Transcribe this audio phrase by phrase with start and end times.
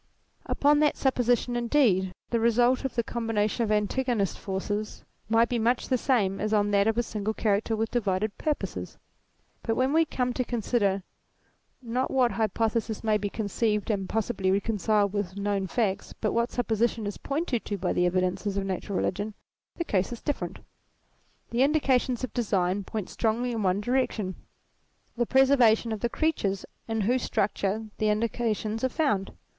[0.47, 5.83] Upon that supposition indeed, the result of the combination of antagonist forces misrht be much
[5.83, 8.97] o o the same as on that of a single creator with divided purposes.
[9.61, 11.03] But when we come to consider,
[11.83, 16.31] not what hypothesis ATTRIBUTES 185 may be conceived, and possibly reconciled with known facts, but
[16.33, 19.35] what supposition is pointed to by the evi dences of natural religion;
[19.75, 20.57] the case is different.
[21.51, 24.33] The indications of design point strongly in one direction,
[25.15, 29.33] the preservation of the creatures in whose structure the indications are found.